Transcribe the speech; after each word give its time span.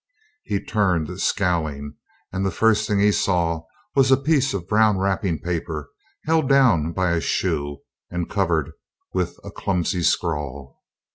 He 0.41 0.59
turned, 0.59 1.21
scowling, 1.21 1.93
and 2.33 2.43
the 2.43 2.49
first 2.49 2.87
thing 2.87 2.97
he 2.99 3.11
saw 3.11 3.65
was 3.93 4.09
a 4.09 4.17
piece 4.17 4.51
of 4.51 4.67
brown 4.67 4.97
wrapping 4.97 5.37
paper 5.37 5.91
held 6.25 6.49
down 6.49 6.91
by 6.91 7.11
a 7.11 7.21
shoe 7.21 7.77
and 8.09 8.27
covered 8.27 8.71
with 9.13 9.35
a 9.43 9.51
clumsy 9.51 10.01
scrawl. 10.01 10.81